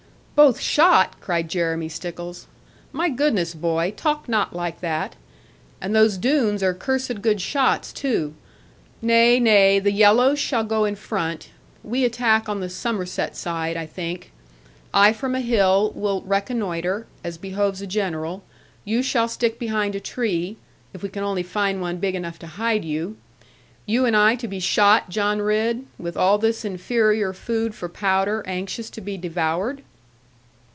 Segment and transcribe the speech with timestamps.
[0.33, 2.47] 'Both shot!' cried Jeremy Stickles:
[2.91, 5.15] 'my goodness, boy, talk not like that!
[5.79, 8.33] And those Doones are cursed good shots too.
[9.03, 11.49] Nay, nay, the yellows shall go in front;
[11.83, 14.31] we attack on the Somerset side, I think.
[14.95, 18.43] I from a hill will reconnoitre, as behoves a general,
[18.83, 20.57] you shall stick behind a tree,
[20.91, 23.15] if we can only find one big enough to hide you.
[23.85, 28.43] You and I to be shot, John Ridd, with all this inferior food for powder
[28.47, 29.83] anxious to be devoured?'